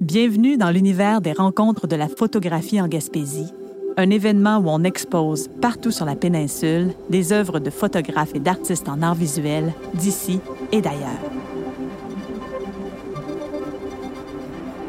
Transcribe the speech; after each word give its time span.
Bienvenue 0.00 0.56
dans 0.56 0.70
l'univers 0.70 1.20
des 1.20 1.32
rencontres 1.32 1.86
de 1.86 1.96
la 1.96 2.08
photographie 2.08 2.80
en 2.80 2.88
Gaspésie, 2.88 3.52
un 3.96 4.10
événement 4.10 4.58
où 4.58 4.68
on 4.68 4.84
expose 4.84 5.48
partout 5.60 5.90
sur 5.90 6.04
la 6.04 6.16
péninsule 6.16 6.92
des 7.08 7.32
œuvres 7.32 7.60
de 7.60 7.70
photographes 7.70 8.34
et 8.34 8.40
d'artistes 8.40 8.88
en 8.88 9.00
art 9.02 9.14
visuel 9.14 9.72
d'ici 9.94 10.40
et 10.72 10.80
d'ailleurs. 10.80 11.20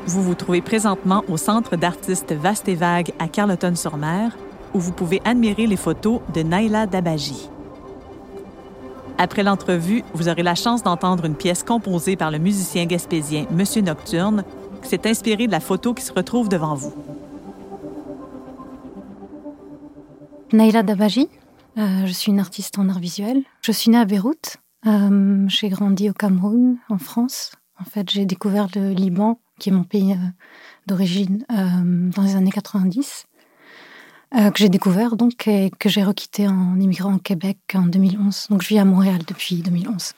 Vous 0.07 0.21
vous 0.21 0.35
trouvez 0.35 0.61
présentement 0.61 1.23
au 1.29 1.37
Centre 1.37 1.75
d'artistes 1.75 2.33
Vaste 2.33 2.67
et 2.67 2.75
Vague 2.75 3.11
à 3.19 3.27
Carleton-sur-Mer, 3.27 4.37
où 4.73 4.79
vous 4.79 4.91
pouvez 4.91 5.21
admirer 5.25 5.67
les 5.67 5.77
photos 5.77 6.19
de 6.33 6.41
Naila 6.41 6.85
Dabaji. 6.85 7.49
Après 9.17 9.43
l'entrevue, 9.43 10.03
vous 10.13 10.27
aurez 10.27 10.43
la 10.43 10.55
chance 10.55 10.83
d'entendre 10.83 11.25
une 11.25 11.35
pièce 11.35 11.63
composée 11.63 12.17
par 12.17 12.31
le 12.31 12.37
musicien 12.37 12.85
gaspésien 12.85 13.45
Monsieur 13.49 13.81
Nocturne, 13.81 14.43
qui 14.81 14.89
s'est 14.89 15.07
inspiré 15.07 15.47
de 15.47 15.51
la 15.51 15.61
photo 15.61 15.93
qui 15.93 16.03
se 16.03 16.11
retrouve 16.11 16.49
devant 16.49 16.75
vous. 16.75 16.93
Naila 20.51 20.83
Dabaji, 20.83 21.29
euh, 21.77 22.05
je 22.05 22.11
suis 22.11 22.31
une 22.31 22.39
artiste 22.39 22.77
en 22.77 22.89
art 22.89 22.99
visuel. 22.99 23.43
Je 23.61 23.71
suis 23.71 23.89
née 23.89 23.97
à 23.97 24.05
Beyrouth. 24.05 24.57
Euh, 24.85 25.45
j'ai 25.47 25.69
grandi 25.69 26.09
au 26.09 26.13
Cameroun, 26.13 26.77
en 26.89 26.97
France. 26.97 27.51
En 27.79 27.85
fait, 27.85 28.09
j'ai 28.09 28.25
découvert 28.25 28.67
le 28.75 28.91
Liban, 28.91 29.39
qui 29.59 29.69
est 29.69 29.73
mon 29.73 29.83
pays 29.83 30.11
euh, 30.11 30.27
d'origine, 30.87 31.45
dans 31.49 32.21
les 32.21 32.35
années 32.35 32.51
90. 32.51 33.25
Euh, 34.35 34.51
que 34.51 34.59
j'ai 34.59 34.67
découvert 34.67 35.15
donc 35.15 35.47
et 35.47 35.71
que 35.79 35.87
j'ai 35.87 36.03
requitté 36.03 36.45
en 36.45 36.77
immigrant 36.77 37.15
au 37.15 37.19
Québec 37.19 37.57
en 37.73 37.83
2011. 37.83 38.47
Donc 38.49 38.63
je 38.63 38.67
vis 38.67 38.79
à 38.79 38.85
Montréal 38.85 39.21
depuis 39.25 39.61
2011. 39.61 40.11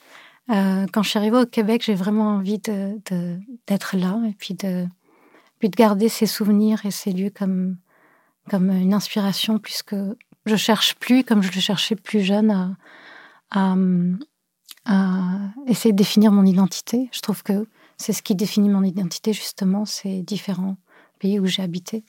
Euh, 0.50 0.86
quand 0.92 1.04
je 1.04 1.10
suis 1.10 1.18
arrivée 1.18 1.38
au 1.38 1.46
Québec, 1.46 1.82
j'ai 1.84 1.94
vraiment 1.94 2.30
envie 2.30 2.58
d'être 2.58 3.96
là 3.96 4.20
et 4.28 4.32
puis 4.32 4.54
de, 4.54 4.88
garder 5.62 6.08
ces 6.08 6.26
souvenirs 6.26 6.84
et 6.84 6.90
ces 6.90 7.12
lieux 7.12 7.30
comme, 7.30 7.76
une 8.52 8.92
inspiration 8.92 9.60
puisque 9.60 9.94
je 10.46 10.56
cherche 10.56 10.96
plus, 10.96 11.22
comme 11.22 11.42
je 11.42 11.52
le 11.52 11.60
cherchais 11.60 11.94
plus 11.94 12.22
jeune, 12.22 12.76
à 13.52 13.76
essayer 15.68 15.92
de 15.92 15.96
définir 15.98 16.32
mon 16.32 16.44
identité. 16.44 17.08
Je 17.12 17.20
trouve 17.20 17.44
que 17.44 17.68
c'est 17.98 18.12
ce 18.12 18.22
qui 18.22 18.34
définit 18.34 18.68
mon 18.68 18.82
identité 18.82 19.32
justement, 19.32 19.84
ces 19.84 20.22
différents 20.22 20.76
pays 21.20 21.38
où 21.38 21.46
j'ai 21.46 21.62
habité. 21.62 22.04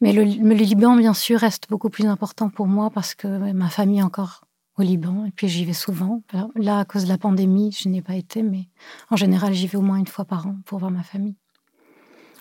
Mais 0.00 0.12
le, 0.12 0.22
Liban, 0.22 0.96
bien 0.96 1.14
sûr, 1.14 1.40
reste 1.40 1.68
beaucoup 1.68 1.90
plus 1.90 2.06
important 2.06 2.48
pour 2.48 2.66
moi 2.66 2.90
parce 2.90 3.14
que 3.14 3.52
ma 3.52 3.68
famille 3.68 4.00
est 4.00 4.02
encore 4.02 4.44
au 4.76 4.82
Liban 4.82 5.24
et 5.26 5.30
puis 5.30 5.48
j'y 5.48 5.64
vais 5.64 5.72
souvent. 5.72 6.22
Là, 6.56 6.80
à 6.80 6.84
cause 6.84 7.04
de 7.04 7.08
la 7.08 7.18
pandémie, 7.18 7.72
je 7.72 7.88
n'ai 7.88 8.02
pas 8.02 8.16
été, 8.16 8.42
mais 8.42 8.68
en 9.10 9.16
général, 9.16 9.54
j'y 9.54 9.66
vais 9.66 9.78
au 9.78 9.82
moins 9.82 9.96
une 9.96 10.06
fois 10.06 10.24
par 10.24 10.46
an 10.46 10.56
pour 10.66 10.78
voir 10.78 10.90
ma 10.90 11.02
famille. 11.02 11.36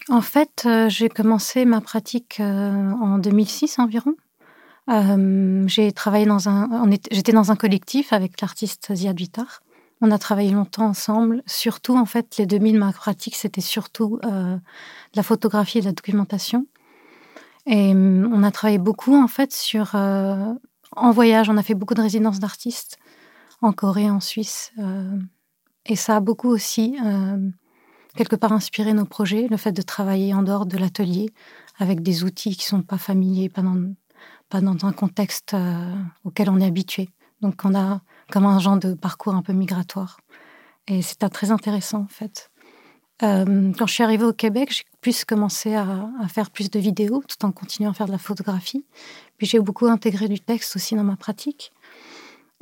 En 0.10 0.22
fait, 0.22 0.64
euh, 0.66 0.90
j'ai 0.90 1.08
commencé 1.08 1.66
ma 1.66 1.80
pratique 1.80 2.40
euh, 2.40 2.92
en 2.92 3.20
2006 3.20 3.80
environ. 3.80 4.16
Euh, 4.90 5.64
j'ai 5.68 5.94
travaillé 5.94 6.26
dans 6.26 6.50
un, 6.50 6.90
j'étais 7.10 7.32
dans 7.32 7.52
un 7.52 7.56
collectif 7.56 8.12
avec 8.12 8.42
l'artiste 8.42 8.94
Ziad 8.94 9.18
Vitar. 9.18 9.64
On 10.02 10.12
a 10.12 10.18
travaillé 10.18 10.52
longtemps 10.52 10.88
ensemble. 10.88 11.42
Surtout, 11.46 11.96
en 11.98 12.06
fait, 12.06 12.36
les 12.38 12.46
2000, 12.46 12.78
ma 12.78 12.92
pratique, 12.92 13.36
c'était 13.36 13.62
surtout 13.62 14.20
la 14.22 15.24
photographie 15.24 15.78
et 15.78 15.82
de 15.82 15.86
la 15.86 15.94
documentation. 15.94 16.66
Et 17.66 17.92
hum, 17.92 18.30
on 18.34 18.44
a 18.44 18.52
travaillé 18.52 18.78
beaucoup 18.78 19.16
en 19.16 19.28
fait 19.28 19.54
sur 19.54 19.96
euh, 19.96 20.54
en 20.96 21.12
voyage. 21.12 21.50
On 21.50 21.58
a 21.58 21.64
fait 21.64 21.76
beaucoup 21.76 21.94
de 21.94 22.02
résidences 22.02 22.40
d'artistes 22.40 22.98
en 23.62 23.72
Corée, 23.72 24.10
en 24.10 24.20
Suisse, 24.20 24.74
euh, 24.80 25.18
et 25.86 25.96
ça 25.96 26.18
a 26.18 26.20
beaucoup 26.20 26.50
aussi 26.50 26.98
euh, 27.06 27.50
quelque 28.16 28.36
part 28.36 28.52
inspiré 28.52 28.94
nos 28.94 29.06
projets. 29.06 29.48
Le 29.48 29.58
fait 29.58 29.72
de 29.72 29.82
travailler 29.82 30.34
en 30.34 30.44
dehors 30.44 30.66
de 30.66 30.78
l'atelier 30.78 31.30
avec 31.80 32.02
des 32.02 32.24
outils 32.24 32.56
qui 32.56 32.66
sont 32.66 32.82
pas 32.82 32.98
familiers, 32.98 33.50
pas 33.50 33.62
dans 33.62 33.94
pas 34.50 34.62
dans 34.62 34.86
un 34.86 34.92
contexte 34.92 35.56
auquel 36.24 36.50
on 36.50 36.60
est 36.60 36.66
habitué. 36.66 37.10
Donc 37.42 37.62
on 37.64 37.74
a 37.74 38.02
comme 38.32 38.46
un 38.46 38.60
genre 38.60 38.78
de 38.78 38.94
parcours 38.94 39.34
un 39.34 39.42
peu 39.42 39.54
migratoire. 39.54 40.20
Et 40.88 41.02
c'était 41.02 41.30
très 41.30 41.50
intéressant 41.50 42.02
en 42.02 42.08
fait. 42.08 42.52
Euh, 43.24 43.72
quand 43.78 43.88
je 43.88 43.94
suis 43.94 44.04
arrivée 44.04 44.26
au 44.26 44.34
Québec, 44.34 44.72
j'ai 44.72 44.84
plus 45.00 45.24
commencé 45.24 45.76
à, 45.76 46.10
faire 46.28 46.52
plus 46.52 46.70
de 46.70 46.80
vidéos 46.80 47.24
tout 47.28 47.46
en 47.46 47.52
continuant 47.52 47.92
à 47.92 47.94
faire 47.94 48.08
de 48.08 48.12
la 48.12 48.18
photographie. 48.18 48.86
Puis 49.38 49.48
j'ai 49.48 49.60
beaucoup 49.60 49.88
intégré 49.88 50.28
du 50.28 50.40
texte 50.40 50.76
aussi 50.76 50.96
dans 50.96 51.04
ma 51.04 51.16
pratique. 51.16 51.72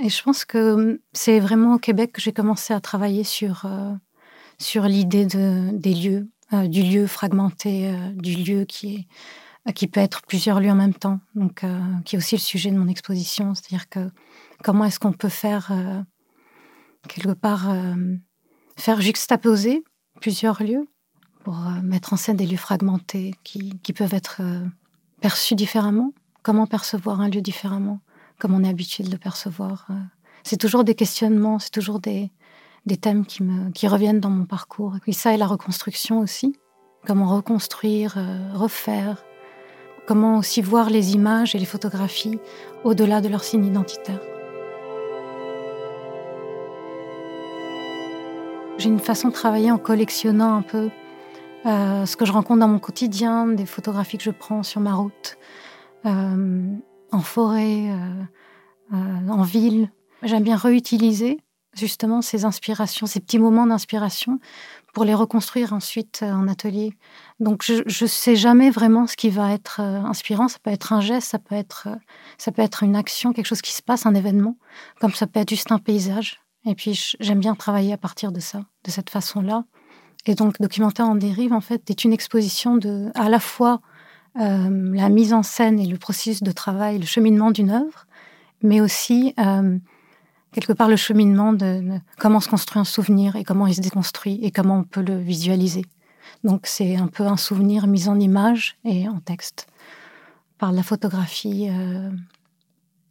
Et 0.04 0.10
je 0.10 0.22
pense 0.22 0.46
que 0.46 1.02
c'est 1.14 1.40
vraiment 1.40 1.76
au 1.76 1.80
Québec 1.80 2.12
que 2.14 2.22
j'ai 2.22 2.32
commencé 2.32 2.74
à 2.74 2.80
travailler 2.80 3.24
sur, 3.24 3.66
euh, 3.66 3.94
sur 4.60 4.84
l'idée 4.84 5.26
de, 5.26 5.72
des 5.74 5.94
lieux, 5.94 6.28
euh, 6.54 6.68
du 6.68 6.84
lieu 6.84 7.08
fragmenté, 7.08 7.94
du 8.14 8.36
lieu 8.36 8.66
qui, 8.66 9.08
est, 9.66 9.74
qui 9.74 9.88
peut 9.88 10.00
être 10.00 10.22
plusieurs 10.24 10.60
lieux 10.60 10.72
en 10.72 10.76
même 10.76 10.94
temps. 10.94 11.20
Donc, 11.34 11.64
qui 12.06 12.16
est 12.16 12.18
aussi 12.18 12.36
le 12.36 12.42
sujet 12.42 12.72
de 12.72 12.78
mon 12.78 12.88
exposition. 12.88 13.56
C'est-à-dire 13.56 13.90
que 13.90 14.12
comment 14.64 14.86
est-ce 14.86 15.00
qu'on 15.00 15.14
peut 15.14 15.30
faire, 15.30 15.72
quelque 17.08 17.34
part, 17.34 17.72
faire 18.76 19.02
juxtaposer 19.02 19.84
plusieurs 20.22 20.64
lieux 20.64 20.88
pour 21.44 21.56
euh, 21.56 21.82
mettre 21.84 22.14
en 22.14 22.16
scène 22.16 22.38
des 22.38 22.46
lieux 22.46 22.56
fragmentés 22.56 23.34
qui, 23.44 23.74
peuvent 23.94 24.14
être 24.14 24.38
euh, 24.40 24.66
perçus 25.20 25.56
différemment? 25.56 26.14
Comment 26.44 26.68
percevoir 26.68 27.20
un 27.20 27.28
lieu 27.28 27.42
différemment? 27.42 28.00
Comme 28.40 28.54
on 28.54 28.64
est 28.64 28.70
habitué 28.70 29.04
de 29.04 29.12
le 29.12 29.18
percevoir. 29.18 29.88
Euh? 29.90 29.96
C'est 30.44 30.58
toujours 30.58 30.84
des 30.84 30.96
questionnements, 30.96 31.60
c'est 31.60 31.72
toujours 31.72 32.00
des, 32.00 32.32
des 32.86 32.98
thèmes 32.98 33.26
qui, 33.26 33.44
me, 33.44 33.72
qui 33.72 33.88
reviennent 33.88 34.22
dans 34.22 34.30
mon 34.30 34.46
parcours. 34.46 34.96
Et 35.08 35.14
ça 35.14 35.34
et 35.34 35.38
la 35.38 35.48
reconstruction 35.48 36.20
aussi. 36.20 36.56
Comment 37.06 37.36
reconstruire, 37.36 38.18
refaire. 38.54 39.24
Comment 40.08 40.38
aussi 40.38 40.62
voir 40.62 40.92
les 40.92 41.14
images 41.14 41.56
et 41.56 41.60
les 41.60 41.66
photographies 41.66 42.40
au-delà 42.84 43.22
de 43.22 43.28
leur 43.28 43.44
signe 43.44 43.66
identitaire. 43.66 44.20
J'ai 48.82 48.90
une 48.90 49.00
façon 49.00 49.28
de 49.28 49.34
travailler 49.34 49.70
en 49.70 49.78
collectionnant 49.78 50.56
un 50.56 50.64
peu 50.64 50.90
euh, 51.68 52.08
ce 52.08 52.18
que 52.18 52.26
je 52.26 52.32
rencontre 52.32 52.62
dans 52.62 52.68
mon 52.68 52.80
quotidien, 52.80 53.46
des 53.46 53.68
photographies 53.68 54.18
que 54.18 54.24
je 54.24 54.32
prends 54.32 54.64
sur 54.64 54.82
ma 54.82 54.96
route, 54.96 55.38
euh, 56.08 56.66
en 57.12 57.20
forêt, 57.20 57.92
euh, 58.92 58.96
en 59.30 59.44
ville. 59.44 59.92
J'aime 60.24 60.42
bien 60.42 60.56
réutiliser 60.56 61.40
justement 61.76 62.24
ces 62.24 62.44
inspirations, 62.44 63.06
ces 63.06 63.20
petits 63.20 63.38
moments 63.38 63.68
d'inspiration 63.68 64.40
pour 64.96 65.06
les 65.06 65.14
reconstruire 65.14 65.74
ensuite 65.74 66.24
en 66.24 66.48
atelier. 66.48 66.92
Donc 67.40 67.62
je 67.62 67.84
ne 67.84 68.08
sais 68.08 68.36
jamais 68.36 68.72
vraiment 68.72 69.06
ce 69.06 69.16
qui 69.16 69.30
va 69.30 69.54
être 69.54 69.80
inspirant. 69.80 70.48
Ça 70.48 70.58
peut 70.58 70.72
être 70.72 70.92
un 70.92 71.02
geste, 71.02 71.30
ça 71.30 71.38
peut 71.38 71.54
être, 71.54 71.88
ça 72.40 72.52
peut 72.52 72.64
être 72.64 72.82
une 72.82 72.96
action, 72.96 73.32
quelque 73.32 73.46
chose 73.46 73.62
qui 73.62 73.74
se 73.74 73.84
passe, 73.84 74.08
un 74.08 74.16
événement, 74.16 74.58
comme 75.00 75.14
ça 75.14 75.28
peut 75.28 75.40
être 75.40 75.52
juste 75.52 75.72
un 75.72 75.78
paysage. 75.78 76.41
Et 76.66 76.76
puis 76.76 77.16
j'aime 77.20 77.40
bien 77.40 77.56
travailler 77.56 77.94
à 77.94 77.98
partir 77.98 78.32
de 78.32 78.40
ça, 78.40 78.64
de 78.84 78.92
cette 78.92 79.10
façon-là. 79.10 79.66
Et 80.26 80.36
donc 80.36 80.62
Documentaire 80.62 81.08
en 81.08 81.16
dérive, 81.16 81.54
en 81.54 81.62
fait, 81.62 81.90
est 81.90 82.04
une 82.04 82.14
exposition 82.14 82.78
de 82.78 83.10
à 83.16 83.30
la 83.30 83.40
fois 83.40 83.82
euh, 84.40 84.94
la 84.94 85.10
mise 85.10 85.34
en 85.34 85.44
scène 85.44 85.80
et 85.80 85.86
le 85.86 85.98
processus 85.98 86.44
de 86.44 86.52
travail, 86.52 87.00
le 87.00 87.06
cheminement 87.06 87.52
d'une 87.52 87.72
œuvre, 87.72 88.06
mais 88.62 88.80
aussi 88.80 89.34
euh, 89.40 89.78
quelque 90.52 90.74
part 90.74 90.88
le 90.88 90.96
cheminement 90.96 91.54
de, 91.54 92.00
comment 92.20 92.40
se 92.40 92.48
construit 92.48 92.80
un 92.80 92.86
souvenir 92.86 93.36
et 93.36 93.44
comment 93.44 93.66
il 93.66 93.76
se 93.76 93.82
déconstruit 93.82 94.40
et 94.44 94.52
comment 94.52 94.80
on 94.80 94.84
peut 94.84 95.02
le 95.02 95.18
visualiser. 95.18 95.86
Donc 96.44 96.68
c'est 96.68 96.96
un 96.96 97.08
peu 97.08 97.26
un 97.26 97.38
souvenir 97.38 97.88
mis 97.88 98.08
en 98.08 98.20
image 98.20 98.78
et 98.86 99.10
en 99.10 99.20
texte 99.20 99.68
par 100.60 100.72
la 100.72 100.84
photographie 100.84 101.68
euh, 101.70 102.12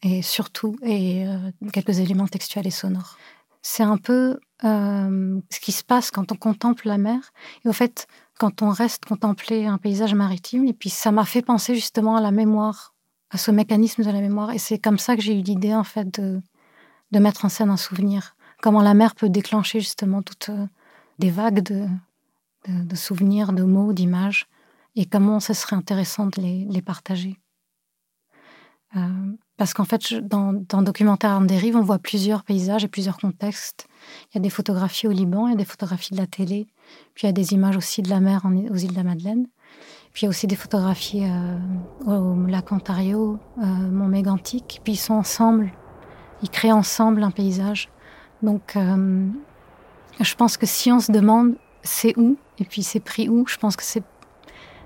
et 0.02 0.22
surtout 0.22 0.76
et 0.82 1.26
quelques 1.72 1.98
éléments 1.98 2.28
textuels 2.28 2.66
et 2.66 2.70
sonores 2.70 3.18
c'est 3.62 3.82
un 3.82 3.98
peu 3.98 4.38
euh, 4.64 5.40
ce 5.50 5.60
qui 5.60 5.72
se 5.72 5.84
passe 5.84 6.10
quand 6.10 6.32
on 6.32 6.36
contemple 6.36 6.88
la 6.88 6.98
mer. 6.98 7.32
Et 7.64 7.68
au 7.68 7.72
fait, 7.72 8.06
quand 8.38 8.62
on 8.62 8.70
reste 8.70 9.04
contempler 9.04 9.66
un 9.66 9.78
paysage 9.78 10.14
maritime, 10.14 10.64
et 10.66 10.72
puis 10.72 10.90
ça 10.90 11.12
m'a 11.12 11.24
fait 11.24 11.42
penser 11.42 11.74
justement 11.74 12.16
à 12.16 12.20
la 12.20 12.30
mémoire, 12.30 12.94
à 13.30 13.38
ce 13.38 13.50
mécanisme 13.50 14.02
de 14.02 14.10
la 14.10 14.20
mémoire. 14.20 14.50
Et 14.52 14.58
c'est 14.58 14.78
comme 14.78 14.98
ça 14.98 15.16
que 15.16 15.22
j'ai 15.22 15.38
eu 15.38 15.42
l'idée, 15.42 15.74
en 15.74 15.84
fait, 15.84 16.20
de, 16.20 16.40
mettre 17.18 17.44
en 17.44 17.48
scène 17.48 17.70
un 17.70 17.76
souvenir. 17.76 18.36
Comment 18.62 18.82
la 18.82 18.94
mer 18.94 19.14
peut 19.14 19.28
déclencher 19.28 19.80
justement 19.80 20.22
toutes 20.22 20.50
euh, 20.50 20.66
des 21.18 21.30
vagues 21.30 21.60
de, 21.62 21.86
souvenirs, 22.94 23.52
de 23.52 23.62
mots, 23.62 23.92
d'images, 23.92 24.46
et 24.96 25.06
comment 25.06 25.40
ce 25.40 25.54
serait 25.54 25.76
intéressant 25.76 26.26
de 26.26 26.40
les 26.40 26.82
partager. 26.82 27.38
Parce 29.60 29.74
qu'en 29.74 29.84
fait, 29.84 30.14
dans, 30.14 30.54
dans 30.54 30.80
Documentaire 30.80 31.32
en 31.32 31.42
dérive, 31.42 31.76
on 31.76 31.82
voit 31.82 31.98
plusieurs 31.98 32.44
paysages 32.44 32.82
et 32.82 32.88
plusieurs 32.88 33.18
contextes. 33.18 33.88
Il 34.32 34.36
y 34.36 34.38
a 34.38 34.40
des 34.40 34.48
photographies 34.48 35.06
au 35.06 35.10
Liban, 35.10 35.48
il 35.48 35.50
y 35.50 35.52
a 35.52 35.56
des 35.58 35.66
photographies 35.66 36.14
de 36.14 36.16
la 36.16 36.26
télé, 36.26 36.66
puis 37.12 37.24
il 37.24 37.26
y 37.26 37.28
a 37.28 37.32
des 37.32 37.52
images 37.52 37.76
aussi 37.76 38.00
de 38.00 38.08
la 38.08 38.20
mer 38.20 38.40
aux 38.46 38.76
îles 38.76 38.92
de 38.92 38.96
la 38.96 39.02
Madeleine. 39.02 39.48
Puis 40.14 40.22
il 40.22 40.24
y 40.24 40.26
a 40.28 40.30
aussi 40.30 40.46
des 40.46 40.56
photographies 40.56 41.26
euh, 41.26 41.58
au 42.06 42.46
lac 42.46 42.72
Ontario, 42.72 43.38
euh, 43.58 43.62
Mont 43.66 44.08
Mégantic. 44.08 44.80
Puis 44.82 44.94
ils 44.94 44.96
sont 44.96 45.12
ensemble, 45.12 45.70
ils 46.42 46.48
créent 46.48 46.72
ensemble 46.72 47.22
un 47.22 47.30
paysage. 47.30 47.90
Donc 48.42 48.76
euh, 48.76 49.28
je 50.20 50.34
pense 50.36 50.56
que 50.56 50.64
si 50.64 50.90
on 50.90 51.00
se 51.00 51.12
demande 51.12 51.56
c'est 51.82 52.16
où 52.16 52.38
Et 52.58 52.64
puis 52.64 52.82
c'est 52.82 53.00
pris 53.00 53.28
où 53.28 53.46
Je 53.46 53.58
pense 53.58 53.76
que 53.76 53.84
c'est 53.84 54.04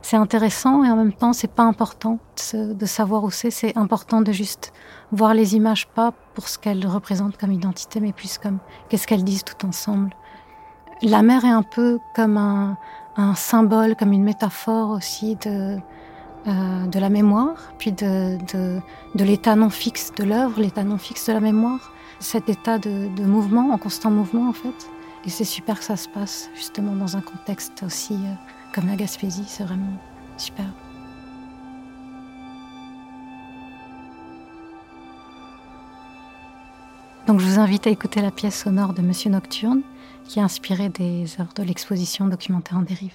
c'est 0.04 0.16
intéressant 0.16 0.84
et 0.84 0.90
en 0.90 0.96
même 0.96 1.14
temps 1.14 1.32
c'est 1.32 1.50
pas 1.50 1.62
important 1.62 2.18
de 2.52 2.86
savoir 2.86 3.24
où 3.24 3.30
c'est. 3.30 3.50
C'est 3.50 3.74
important 3.76 4.20
de 4.20 4.32
juste 4.32 4.74
voir 5.12 5.32
les 5.32 5.56
images 5.56 5.86
pas 5.88 6.12
pour 6.34 6.48
ce 6.48 6.58
qu'elles 6.58 6.86
représentent 6.86 7.38
comme 7.38 7.52
identité, 7.52 8.00
mais 8.00 8.12
plus 8.12 8.36
comme 8.36 8.58
qu'est-ce 8.88 9.06
qu'elles 9.06 9.24
disent 9.24 9.44
tout 9.44 9.66
ensemble. 9.66 10.10
La 11.00 11.22
mer 11.22 11.46
est 11.46 11.50
un 11.50 11.62
peu 11.62 11.98
comme 12.14 12.36
un, 12.36 12.76
symbole, 13.34 13.96
comme 13.96 14.12
une 14.12 14.24
métaphore 14.24 14.90
aussi 14.90 15.36
de, 15.36 15.78
euh, 16.48 16.86
de 16.86 16.98
la 16.98 17.08
mémoire, 17.08 17.72
puis 17.78 17.92
de, 17.92 18.36
de, 18.52 18.80
de 19.14 19.24
l'état 19.24 19.56
non 19.56 19.70
fixe 19.70 20.12
de 20.12 20.24
l'œuvre, 20.24 20.60
l'état 20.60 20.84
non 20.84 20.98
fixe 20.98 21.28
de 21.28 21.32
la 21.32 21.40
mémoire, 21.40 21.92
cet 22.20 22.50
état 22.50 22.78
de, 22.78 23.08
de, 23.16 23.24
mouvement, 23.24 23.70
en 23.70 23.78
constant 23.78 24.10
mouvement 24.10 24.50
en 24.50 24.52
fait. 24.52 24.90
Et 25.24 25.30
c'est 25.30 25.44
super 25.44 25.78
que 25.78 25.84
ça 25.84 25.96
se 25.96 26.10
passe 26.10 26.50
justement 26.54 26.94
dans 26.94 27.16
un 27.16 27.22
contexte 27.22 27.82
aussi 27.82 28.14
euh, 28.14 28.34
comme 28.74 28.88
la 28.88 28.96
Gaspésie, 28.96 29.44
c'est 29.46 29.62
vraiment 29.62 30.00
super. 30.36 30.64
Donc 37.28 37.40
je 37.40 37.46
vous 37.46 37.60
invite 37.60 37.86
à 37.86 37.90
écouter 37.90 38.20
la 38.20 38.32
pièce 38.32 38.62
sonore 38.64 38.92
de 38.92 39.00
Monsieur 39.00 39.30
Nocturne, 39.30 39.82
qui 40.24 40.40
est 40.40 40.42
inspirée 40.42 40.88
des 40.88 41.40
œuvres 41.40 41.54
de 41.54 41.62
l'exposition 41.62 42.26
documentaire 42.26 42.78
en 42.78 42.82
dérive. 42.82 43.14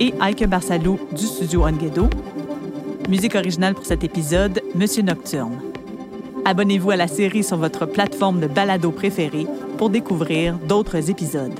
et 0.00 0.14
Ike 0.20 0.46
Barsalou 0.46 0.98
du 1.12 1.24
studio 1.24 1.66
Onguedo. 1.66 2.08
Musique 3.08 3.34
originale 3.34 3.74
pour 3.74 3.86
cet 3.86 4.04
épisode, 4.04 4.62
Monsieur 4.74 5.02
Nocturne. 5.02 5.60
Abonnez-vous 6.44 6.90
à 6.90 6.96
la 6.96 7.08
série 7.08 7.44
sur 7.44 7.56
votre 7.56 7.86
plateforme 7.86 8.40
de 8.40 8.46
balado 8.46 8.90
préférée 8.90 9.46
pour 9.78 9.90
découvrir 9.90 10.56
d'autres 10.58 11.10
épisodes. 11.10 11.58